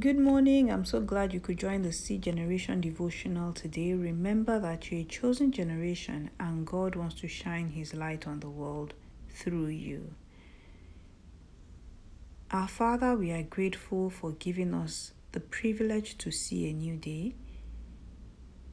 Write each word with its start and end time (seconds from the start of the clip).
Good 0.00 0.18
morning. 0.18 0.72
I'm 0.72 0.86
so 0.86 1.02
glad 1.02 1.34
you 1.34 1.40
could 1.40 1.58
join 1.58 1.82
the 1.82 1.92
Seed 1.92 2.22
Generation 2.22 2.80
devotional 2.80 3.52
today. 3.52 3.92
Remember 3.92 4.58
that 4.58 4.90
you're 4.90 5.02
a 5.02 5.04
chosen 5.04 5.52
generation 5.52 6.30
and 6.40 6.66
God 6.66 6.96
wants 6.96 7.16
to 7.16 7.28
shine 7.28 7.68
His 7.68 7.92
light 7.92 8.26
on 8.26 8.40
the 8.40 8.48
world 8.48 8.94
through 9.28 9.66
you. 9.66 10.14
Our 12.50 12.68
Father, 12.68 13.14
we 13.14 13.32
are 13.32 13.42
grateful 13.42 14.08
for 14.08 14.30
giving 14.30 14.72
us 14.72 15.12
the 15.32 15.40
privilege 15.40 16.16
to 16.16 16.30
see 16.30 16.70
a 16.70 16.72
new 16.72 16.96
day. 16.96 17.34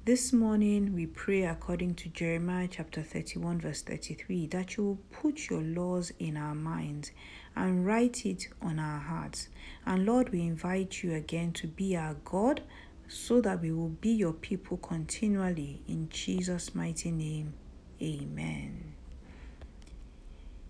This 0.05 0.31
morning, 0.31 0.93
we 0.93 1.05
pray 1.05 1.43
according 1.43 1.95
to 1.95 2.09
Jeremiah 2.09 2.69
chapter 2.71 3.03
31, 3.03 3.59
verse 3.59 3.81
33, 3.81 4.47
that 4.47 4.77
you 4.77 4.83
will 4.85 4.99
put 5.11 5.49
your 5.49 5.61
laws 5.61 6.13
in 6.19 6.37
our 6.37 6.55
minds 6.55 7.11
and 7.53 7.85
write 7.85 8.25
it 8.25 8.47
on 8.61 8.79
our 8.79 8.99
hearts. 8.99 9.49
And 9.85 10.05
Lord, 10.05 10.29
we 10.29 10.41
invite 10.41 11.03
you 11.03 11.13
again 11.13 11.51
to 11.53 11.67
be 11.67 11.97
our 11.97 12.15
God 12.23 12.63
so 13.09 13.41
that 13.41 13.61
we 13.61 13.71
will 13.71 13.89
be 13.89 14.11
your 14.11 14.31
people 14.31 14.77
continually. 14.77 15.81
In 15.85 16.07
Jesus' 16.09 16.73
mighty 16.73 17.11
name, 17.11 17.53
amen. 18.01 18.93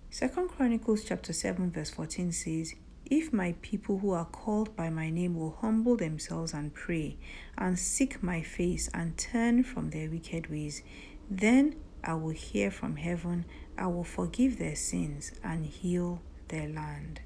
Second 0.09 0.49
Chronicles 0.49 1.03
chapter 1.03 1.33
7, 1.33 1.71
verse 1.71 1.91
14 1.91 2.31
says, 2.31 2.73
if 3.09 3.33
my 3.33 3.55
people 3.61 3.99
who 3.99 4.11
are 4.11 4.25
called 4.25 4.75
by 4.75 4.89
my 4.89 5.09
name 5.09 5.35
will 5.35 5.57
humble 5.61 5.97
themselves 5.97 6.53
and 6.53 6.73
pray, 6.73 7.17
and 7.57 7.77
seek 7.77 8.21
my 8.21 8.41
face, 8.41 8.89
and 8.93 9.17
turn 9.17 9.63
from 9.63 9.89
their 9.89 10.09
wicked 10.09 10.49
ways, 10.49 10.83
then 11.29 11.75
I 12.03 12.13
will 12.13 12.29
hear 12.29 12.71
from 12.71 12.95
heaven, 12.97 13.45
I 13.77 13.87
will 13.87 14.03
forgive 14.03 14.57
their 14.57 14.75
sins, 14.75 15.31
and 15.43 15.65
heal 15.65 16.21
their 16.49 16.67
land. 16.67 17.21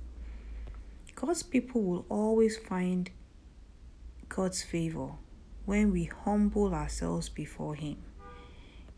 God's 1.16 1.44
people 1.44 1.84
will 1.84 2.06
always 2.10 2.58
find 2.58 3.10
God's 4.30 4.64
favor 4.64 5.12
when 5.66 5.92
we 5.92 6.06
humble 6.06 6.74
ourselves 6.74 7.30
before 7.30 7.76
Him. 7.76 7.98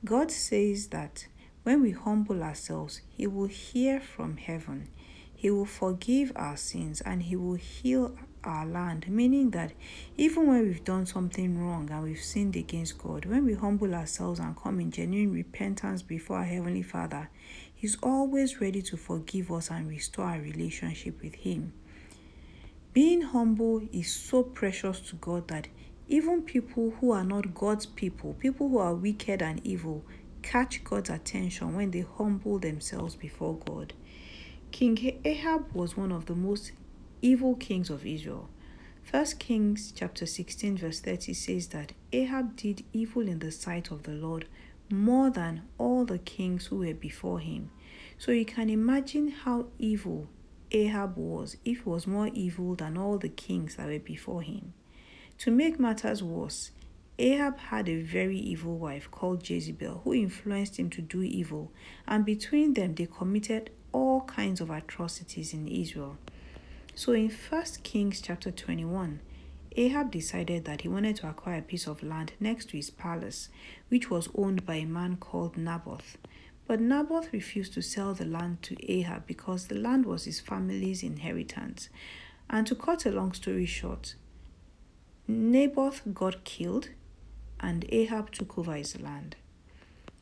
God 0.03 0.31
says 0.31 0.87
that 0.87 1.27
when 1.63 1.81
we 1.81 1.91
humble 1.91 2.43
ourselves, 2.43 3.01
He 3.09 3.27
will 3.27 3.47
hear 3.47 3.99
from 3.99 4.37
heaven. 4.37 4.89
He 5.35 5.51
will 5.51 5.65
forgive 5.65 6.31
our 6.35 6.57
sins 6.57 7.01
and 7.01 7.21
He 7.23 7.35
will 7.35 7.55
heal 7.55 8.17
our 8.43 8.65
land. 8.65 9.07
Meaning 9.09 9.51
that 9.51 9.73
even 10.17 10.47
when 10.47 10.61
we've 10.61 10.83
done 10.83 11.05
something 11.05 11.59
wrong 11.59 11.89
and 11.91 12.03
we've 12.03 12.23
sinned 12.23 12.55
against 12.55 12.97
God, 12.97 13.25
when 13.25 13.45
we 13.45 13.53
humble 13.53 13.93
ourselves 13.93 14.39
and 14.39 14.55
come 14.55 14.79
in 14.79 14.91
genuine 14.91 15.33
repentance 15.33 16.01
before 16.01 16.37
our 16.37 16.43
Heavenly 16.45 16.83
Father, 16.83 17.29
He's 17.73 17.97
always 18.01 18.61
ready 18.61 18.81
to 18.83 18.97
forgive 18.97 19.51
us 19.51 19.69
and 19.69 19.87
restore 19.89 20.25
our 20.25 20.39
relationship 20.39 21.21
with 21.21 21.35
Him. 21.35 21.73
Being 22.93 23.21
humble 23.21 23.81
is 23.91 24.11
so 24.13 24.41
precious 24.41 25.01
to 25.01 25.15
God 25.17 25.49
that 25.49 25.67
even 26.07 26.43
people 26.43 26.91
who 27.01 27.11
are 27.11 27.23
not 27.23 27.53
God's 27.53 27.85
people, 27.85 28.35
people 28.35 28.69
who 28.69 28.77
are 28.77 28.93
wicked 28.93 29.41
and 29.41 29.59
evil, 29.65 30.05
catch 30.41 30.83
God's 30.83 31.09
attention 31.09 31.75
when 31.75 31.91
they 31.91 32.05
humble 32.17 32.59
themselves 32.59 33.15
before 33.15 33.57
God. 33.57 33.93
King 34.71 35.19
Ahab 35.23 35.73
was 35.73 35.95
one 35.95 36.11
of 36.11 36.25
the 36.25 36.35
most 36.35 36.71
evil 37.21 37.55
kings 37.55 37.89
of 37.89 38.05
Israel. 38.05 38.49
First 39.03 39.39
Kings 39.39 39.93
chapter 39.95 40.25
16 40.25 40.77
verse 40.77 40.99
30 40.99 41.33
says 41.33 41.67
that 41.67 41.93
Ahab 42.11 42.55
did 42.55 42.83
evil 42.91 43.27
in 43.27 43.39
the 43.39 43.51
sight 43.51 43.91
of 43.91 44.03
the 44.03 44.11
Lord 44.11 44.47
more 44.89 45.29
than 45.29 45.63
all 45.77 46.05
the 46.05 46.17
kings 46.19 46.67
who 46.67 46.77
were 46.77 46.93
before 46.93 47.39
him. 47.39 47.69
So 48.17 48.31
you 48.31 48.45
can 48.45 48.69
imagine 48.69 49.29
how 49.29 49.67
evil 49.79 50.27
Ahab 50.71 51.17
was 51.17 51.57
if 51.65 51.83
he 51.83 51.89
was 51.89 52.07
more 52.07 52.29
evil 52.33 52.75
than 52.75 52.97
all 52.97 53.17
the 53.17 53.29
kings 53.29 53.75
that 53.75 53.87
were 53.87 53.99
before 53.99 54.41
him. 54.41 54.73
To 55.39 55.51
make 55.51 55.79
matters 55.79 56.23
worse, 56.23 56.71
Ahab 57.17 57.57
had 57.57 57.87
a 57.87 58.01
very 58.01 58.37
evil 58.37 58.77
wife 58.77 59.09
called 59.09 59.49
Jezebel 59.49 60.01
who 60.03 60.13
influenced 60.13 60.77
him 60.77 60.89
to 60.91 61.01
do 61.01 61.21
evil, 61.21 61.71
and 62.07 62.25
between 62.25 62.73
them 62.73 62.95
they 62.95 63.05
committed 63.05 63.69
all 63.95 64.21
kinds 64.21 64.59
of 64.59 64.69
atrocities 64.69 65.53
in 65.53 65.67
Israel. 65.69 66.17
So 66.95 67.13
in 67.13 67.29
1 67.29 67.63
Kings 67.83 68.19
chapter 68.19 68.51
21, 68.51 69.21
Ahab 69.77 70.11
decided 70.11 70.65
that 70.65 70.81
he 70.81 70.89
wanted 70.89 71.15
to 71.17 71.29
acquire 71.29 71.59
a 71.59 71.61
piece 71.61 71.87
of 71.87 72.03
land 72.03 72.33
next 72.39 72.69
to 72.69 72.77
his 72.77 72.89
palace, 72.89 73.47
which 73.87 74.09
was 74.09 74.27
owned 74.35 74.65
by 74.65 74.75
a 74.75 74.85
man 74.85 75.15
called 75.15 75.57
Naboth. 75.57 76.17
But 76.67 76.81
Naboth 76.81 77.31
refused 77.31 77.73
to 77.75 77.81
sell 77.81 78.13
the 78.13 78.25
land 78.25 78.61
to 78.63 78.75
Ahab 78.91 79.27
because 79.27 79.67
the 79.67 79.75
land 79.75 80.05
was 80.05 80.25
his 80.25 80.41
family's 80.41 81.01
inheritance. 81.01 81.89
And 82.49 82.67
to 82.67 82.75
cut 82.75 83.05
a 83.05 83.11
long 83.11 83.31
story 83.31 83.65
short, 83.65 84.15
Naboth 85.27 86.01
got 86.13 86.43
killed 86.43 86.89
and 87.61 87.85
Ahab 87.89 88.31
took 88.31 88.57
over 88.57 88.73
his 88.73 88.99
land. 88.99 89.37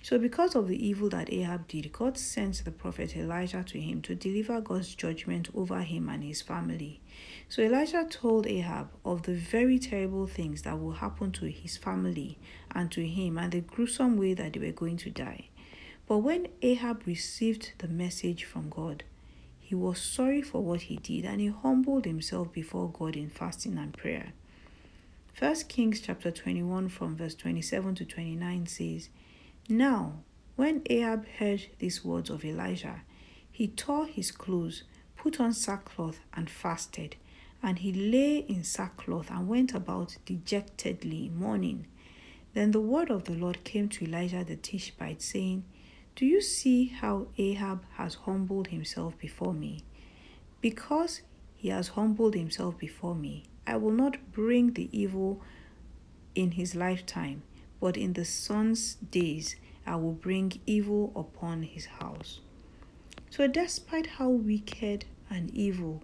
So, 0.03 0.19
because 0.19 0.53
of 0.53 0.67
the 0.67 0.85
evil 0.85 1.07
that 1.11 1.31
Ahab 1.31 1.65
did, 1.69 1.93
God 1.93 2.17
sent 2.17 2.65
the 2.65 2.71
prophet 2.71 3.15
Elijah 3.15 3.63
to 3.63 3.79
him 3.79 4.01
to 4.01 4.13
deliver 4.13 4.59
God's 4.59 4.93
judgment 4.93 5.47
over 5.55 5.79
him 5.79 6.09
and 6.09 6.21
his 6.21 6.41
family. 6.41 6.99
So, 7.47 7.61
Elijah 7.61 8.05
told 8.09 8.45
Ahab 8.45 8.89
of 9.05 9.21
the 9.21 9.33
very 9.33 9.79
terrible 9.79 10.27
things 10.27 10.63
that 10.63 10.77
will 10.77 10.91
happen 10.91 11.31
to 11.31 11.45
his 11.49 11.77
family 11.77 12.37
and 12.75 12.91
to 12.91 13.07
him 13.07 13.37
and 13.37 13.53
the 13.53 13.61
gruesome 13.61 14.17
way 14.17 14.33
that 14.33 14.51
they 14.51 14.59
were 14.59 14.73
going 14.73 14.97
to 14.97 15.09
die. 15.09 15.47
But 16.05 16.17
when 16.17 16.49
Ahab 16.61 17.03
received 17.07 17.71
the 17.77 17.87
message 17.87 18.43
from 18.43 18.69
God, 18.69 19.05
he 19.57 19.73
was 19.73 20.01
sorry 20.01 20.41
for 20.41 20.61
what 20.61 20.81
he 20.81 20.97
did 20.97 21.23
and 21.23 21.39
he 21.39 21.47
humbled 21.47 22.03
himself 22.03 22.51
before 22.51 22.91
God 22.91 23.15
in 23.15 23.29
fasting 23.29 23.77
and 23.77 23.93
prayer. 23.93 24.33
First 25.33 25.69
Kings 25.69 26.01
chapter 26.01 26.29
21 26.29 26.89
from 26.89 27.15
verse 27.15 27.35
27 27.35 27.95
to 27.95 28.05
29 28.05 28.67
says, 28.67 29.09
now, 29.69 30.23
when 30.55 30.81
Ahab 30.89 31.25
heard 31.39 31.67
these 31.79 32.03
words 32.03 32.29
of 32.29 32.43
Elijah, 32.43 33.01
he 33.49 33.67
tore 33.67 34.07
his 34.07 34.31
clothes, 34.31 34.83
put 35.15 35.39
on 35.39 35.53
sackcloth, 35.53 36.19
and 36.33 36.49
fasted. 36.49 37.15
And 37.61 37.79
he 37.79 37.93
lay 37.93 38.39
in 38.39 38.65
sackcloth 38.65 39.31
and 39.31 39.47
went 39.47 39.73
about 39.73 40.17
dejectedly 40.25 41.29
mourning. 41.29 41.87
Then 42.53 42.71
the 42.71 42.81
word 42.81 43.09
of 43.09 43.23
the 43.23 43.35
Lord 43.35 43.63
came 43.63 43.87
to 43.89 44.05
Elijah 44.05 44.43
the 44.43 44.57
Tishbite, 44.57 45.21
saying, 45.21 45.63
Do 46.15 46.25
you 46.25 46.41
see 46.41 46.87
how 46.87 47.27
Ahab 47.37 47.83
has 47.93 48.15
humbled 48.15 48.67
himself 48.67 49.17
before 49.17 49.53
me? 49.53 49.85
Because 50.59 51.21
he 51.55 51.69
has 51.69 51.89
humbled 51.89 52.35
himself 52.35 52.77
before 52.77 53.15
me, 53.15 53.45
I 53.65 53.77
will 53.77 53.91
not 53.91 54.33
bring 54.33 54.73
the 54.73 54.89
evil 54.91 55.41
in 56.35 56.51
his 56.51 56.75
lifetime 56.75 57.43
but 57.83 57.97
in 57.97 58.13
the 58.13 58.23
son's 58.23 58.95
days 59.11 59.57
I 59.85 59.97
will 59.97 60.13
bring 60.13 60.53
evil 60.65 61.11
upon 61.17 61.63
his 61.63 61.85
house. 61.85 62.39
So, 63.29 63.45
despite 63.45 64.07
how 64.07 64.29
wicked 64.29 65.03
and 65.29 65.53
evil 65.53 66.01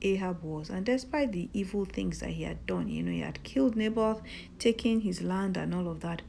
Ahab 0.00 0.42
was, 0.42 0.68
and 0.68 0.84
despite 0.84 1.30
the 1.30 1.48
evil 1.52 1.84
things 1.84 2.18
that 2.18 2.30
he 2.30 2.42
had 2.42 2.66
done, 2.66 2.88
you 2.88 3.04
know, 3.04 3.12
he 3.12 3.20
had 3.20 3.44
killed 3.44 3.76
Naboth, 3.76 4.20
taken 4.58 5.02
his 5.02 5.22
land, 5.22 5.56
and 5.56 5.72
all 5.72 5.86
of 5.86 6.00
that, 6.00 6.22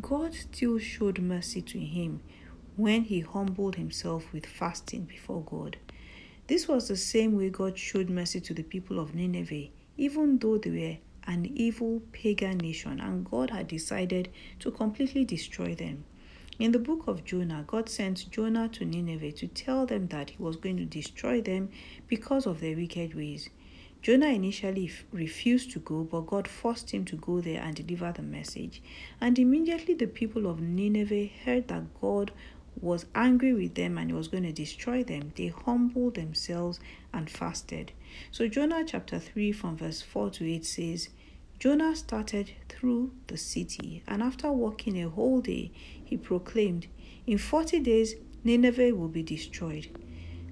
God 0.00 0.32
still 0.32 0.78
showed 0.78 1.18
mercy 1.18 1.60
to 1.60 1.78
him 1.78 2.22
when 2.74 3.02
he 3.02 3.20
humbled 3.20 3.76
himself 3.76 4.32
with 4.32 4.46
fasting 4.46 5.04
before 5.04 5.42
God. 5.42 5.76
This 6.46 6.66
was 6.66 6.88
the 6.88 6.96
same 6.96 7.36
way 7.36 7.50
God 7.50 7.76
showed 7.76 8.08
mercy 8.08 8.40
to 8.40 8.54
the 8.54 8.62
people 8.62 8.98
of 8.98 9.14
Nineveh, 9.14 9.68
even 9.98 10.38
though 10.38 10.56
they 10.56 10.70
were 10.70 11.07
an 11.28 11.52
evil 11.54 12.02
pagan 12.10 12.58
nation, 12.58 12.98
and 12.98 13.30
God 13.30 13.50
had 13.50 13.68
decided 13.68 14.30
to 14.58 14.70
completely 14.72 15.24
destroy 15.24 15.74
them. 15.74 16.04
In 16.58 16.72
the 16.72 16.78
book 16.78 17.04
of 17.06 17.24
Jonah, 17.24 17.62
God 17.66 17.88
sent 17.88 18.30
Jonah 18.32 18.68
to 18.70 18.84
Nineveh 18.84 19.30
to 19.32 19.46
tell 19.46 19.86
them 19.86 20.08
that 20.08 20.30
he 20.30 20.42
was 20.42 20.56
going 20.56 20.78
to 20.78 20.84
destroy 20.84 21.40
them 21.40 21.68
because 22.08 22.46
of 22.46 22.60
their 22.60 22.74
wicked 22.74 23.14
ways. 23.14 23.50
Jonah 24.00 24.28
initially 24.28 24.90
refused 25.12 25.70
to 25.72 25.80
go, 25.80 26.02
but 26.02 26.26
God 26.26 26.48
forced 26.48 26.90
him 26.90 27.04
to 27.04 27.16
go 27.16 27.40
there 27.40 27.62
and 27.62 27.76
deliver 27.76 28.10
the 28.10 28.22
message. 28.22 28.80
And 29.20 29.38
immediately 29.38 29.94
the 29.94 30.06
people 30.06 30.46
of 30.46 30.60
Nineveh 30.60 31.28
heard 31.44 31.68
that 31.68 32.00
God 32.00 32.32
was 32.80 33.06
angry 33.14 33.52
with 33.52 33.74
them 33.74 33.98
and 33.98 34.12
was 34.12 34.28
going 34.28 34.44
to 34.44 34.52
destroy 34.52 35.02
them, 35.02 35.32
they 35.36 35.48
humbled 35.48 36.14
themselves 36.14 36.80
and 37.12 37.28
fasted. 37.28 37.92
So, 38.30 38.46
Jonah 38.48 38.84
chapter 38.86 39.18
3, 39.18 39.52
from 39.52 39.76
verse 39.76 40.00
4 40.00 40.30
to 40.30 40.48
8 40.48 40.64
says, 40.64 41.08
Jonah 41.58 41.96
started 41.96 42.52
through 42.68 43.10
the 43.26 43.36
city, 43.36 44.04
and 44.06 44.22
after 44.22 44.52
walking 44.52 45.02
a 45.02 45.08
whole 45.08 45.40
day, 45.40 45.72
he 46.04 46.16
proclaimed, 46.16 46.86
In 47.26 47.36
forty 47.36 47.80
days, 47.80 48.14
Nineveh 48.44 48.94
will 48.94 49.08
be 49.08 49.24
destroyed. 49.24 49.88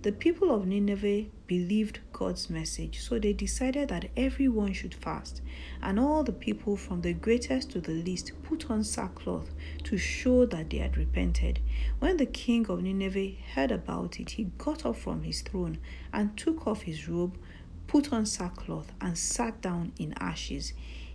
The 0.02 0.10
people 0.10 0.50
of 0.50 0.66
Nineveh 0.66 1.26
believed 1.46 2.00
God's 2.12 2.50
message, 2.50 2.98
so 2.98 3.20
they 3.20 3.32
decided 3.32 3.88
that 3.90 4.10
everyone 4.16 4.72
should 4.72 4.94
fast, 4.94 5.42
and 5.80 6.00
all 6.00 6.24
the 6.24 6.32
people 6.32 6.76
from 6.76 7.02
the 7.02 7.12
greatest 7.12 7.70
to 7.70 7.80
the 7.80 7.92
least 7.92 8.32
put 8.42 8.68
on 8.68 8.82
sackcloth 8.82 9.54
to 9.84 9.96
show 9.96 10.44
that 10.46 10.70
they 10.70 10.78
had 10.78 10.96
repented. 10.96 11.60
When 12.00 12.16
the 12.16 12.26
king 12.26 12.66
of 12.68 12.82
Nineveh 12.82 13.34
heard 13.54 13.70
about 13.70 14.18
it, 14.18 14.30
he 14.30 14.50
got 14.58 14.84
up 14.84 14.96
from 14.96 15.22
his 15.22 15.42
throne 15.42 15.78
and 16.12 16.36
took 16.36 16.66
off 16.66 16.82
his 16.82 17.08
robe 17.08 17.38
put 17.86 18.12
on 18.12 18.26
sackcloth, 18.26 18.92
and 19.00 19.16
sat 19.16 19.60
down 19.60 19.92
in 19.98 20.14
ashes. 20.20 20.72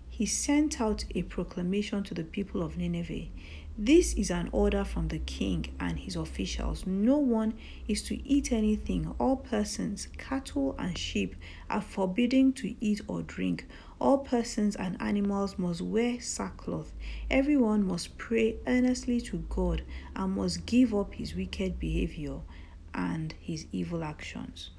He 0.09 0.25
sent 0.25 0.79
out 0.79 1.05
a 1.15 1.23
proclamation 1.23 2.03
to 2.03 2.13
the 2.13 2.23
people 2.23 2.61
of 2.61 2.77
Nineveh 2.77 3.27
this 3.77 4.13
is 4.13 4.29
an 4.29 4.49
order 4.51 4.83
from 4.83 5.07
the 5.07 5.19
king 5.19 5.73
and 5.79 5.97
his 5.97 6.15
officials. 6.15 6.85
No 6.85 7.17
one 7.17 7.53
is 7.87 8.03
to 8.03 8.27
eat 8.27 8.51
anything. 8.51 9.15
All 9.17 9.37
persons, 9.37 10.07
cattle, 10.17 10.75
and 10.77 10.97
sheep 10.97 11.35
are 11.69 11.81
forbidden 11.81 12.53
to 12.53 12.75
eat 12.79 13.01
or 13.07 13.23
drink. 13.23 13.65
All 13.99 14.19
persons 14.19 14.75
and 14.75 15.01
animals 15.01 15.57
must 15.57 15.81
wear 15.81 16.19
sackcloth. 16.19 16.93
Everyone 17.29 17.83
must 17.83 18.17
pray 18.17 18.57
earnestly 18.67 19.21
to 19.21 19.37
God 19.49 19.83
and 20.15 20.35
must 20.35 20.65
give 20.65 20.93
up 20.93 21.15
his 21.15 21.33
wicked 21.33 21.79
behavior 21.79 22.39
and 22.93 23.33
his 23.39 23.65
evil 23.71 24.03
actions. 24.03 24.69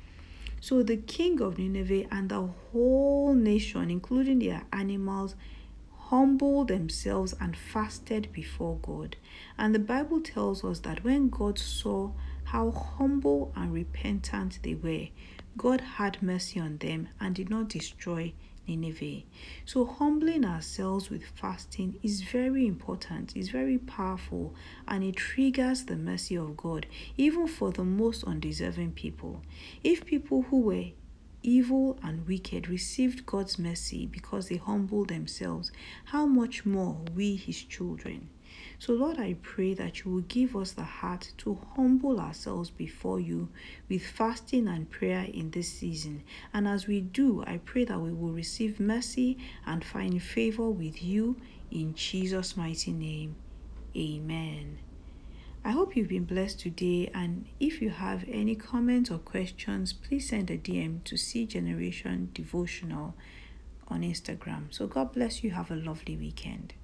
So 0.63 0.85
the 0.85 0.97
king 0.97 1.43
of 1.43 1.59
Nineveh 1.59 2.07
and 2.13 2.29
the 2.29 2.43
whole 2.71 3.35
nation, 3.35 3.91
including 3.91 4.39
their 4.39 4.63
animals, 4.73 5.35
humbled 5.99 6.69
themselves 6.69 7.35
and 7.41 7.57
fasted 7.57 8.29
before 8.33 8.79
God. 8.81 9.17
And 9.59 9.75
the 9.75 9.81
Bible 9.81 10.21
tells 10.21 10.65
us 10.65 10.79
that 10.81 11.03
when 11.03 11.31
God 11.31 11.59
saw 11.59 12.13
how 12.45 12.71
humble 12.71 13.53
and 13.57 13.73
repentant 13.73 14.59
they 14.63 14.75
were, 14.75 15.09
God 15.57 15.81
had 15.81 16.23
mercy 16.23 16.59
on 16.59 16.79
them 16.79 17.09
and 17.21 17.35
did 17.35 17.51
not 17.51 17.69
destroy 17.69 18.33
Nineveh. 18.67 19.23
So, 19.65 19.85
humbling 19.85 20.45
ourselves 20.45 21.11
with 21.11 21.25
fasting 21.25 21.99
is 22.03 22.23
very 22.23 22.67
important, 22.67 23.37
is 23.37 23.49
very 23.49 23.79
powerful, 23.79 24.55
and 24.87 25.03
it 25.03 25.17
triggers 25.17 25.85
the 25.85 25.97
mercy 25.97 26.37
of 26.37 26.57
God, 26.57 26.87
even 27.17 27.47
for 27.47 27.73
the 27.73 27.85
most 27.85 28.25
undeserving 28.25 28.93
people. 28.93 29.43
If 29.83 30.07
people 30.07 30.43
who 30.43 30.61
were 30.61 30.91
evil 31.43 31.99
and 32.03 32.27
wicked 32.27 32.69
received 32.69 33.27
God's 33.27 33.59
mercy 33.59 34.07
because 34.07 34.49
they 34.49 34.57
humbled 34.57 35.09
themselves, 35.09 35.73
how 36.07 36.27
much 36.27 36.65
more 36.65 37.01
we, 37.15 37.37
his 37.37 37.63
children? 37.63 38.29
So, 38.79 38.93
Lord, 38.93 39.19
I 39.19 39.37
pray 39.43 39.75
that 39.75 40.05
you 40.05 40.11
will 40.11 40.23
give 40.23 40.57
us 40.57 40.73
the 40.73 40.83
heart 40.83 41.33
to 41.39 41.59
humble 41.77 42.21
ourselves 42.21 42.71
before 42.71 43.21
you 43.21 43.49
with 43.89 44.05
fasting 44.05 44.69
and 44.69 44.91
prayer 44.91 45.27
in 45.33 45.51
this 45.51 45.69
season. 45.69 46.25
And 46.53 46.67
as 46.67 46.87
we 46.87 47.01
do, 47.01 47.45
I 47.47 47.59
pray 47.59 47.85
that 47.85 48.01
we 48.01 48.13
will 48.13 48.33
receive 48.33 48.81
mercy 48.81 49.39
and 49.67 49.85
find 49.85 50.23
favor 50.23 50.69
with 50.69 51.03
you 51.03 51.37
in 51.71 51.95
Jesus' 51.95 52.57
mighty 52.57 52.93
name. 52.93 53.37
Amen. 53.97 54.79
I 55.65 55.71
hope 55.71 55.95
you've 55.95 56.09
been 56.09 56.25
blessed 56.25 56.59
today. 56.59 57.09
And 57.15 57.47
if 57.61 57.81
you 57.81 57.91
have 57.91 58.25
any 58.29 58.57
comments 58.57 59.11
or 59.11 59.19
questions, 59.19 59.93
please 59.93 60.29
send 60.29 60.51
a 60.51 60.59
DM 60.59 61.05
to 61.05 61.17
Seed 61.17 61.51
Generation 61.51 62.31
Devotional 62.35 63.15
on 63.87 64.03
Instagram. 64.03 64.65
So 64.71 64.87
God 64.89 65.13
bless 65.13 65.45
you. 65.45 65.53
Have 65.53 65.71
a 65.71 65.77
lovely 65.77 66.17
weekend. 66.17 66.75